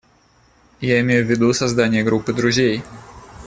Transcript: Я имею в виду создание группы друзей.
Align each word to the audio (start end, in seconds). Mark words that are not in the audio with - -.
Я 0.81 0.99
имею 1.01 1.23
в 1.23 1.27
виду 1.29 1.53
создание 1.53 2.03
группы 2.03 2.33
друзей. 2.33 2.81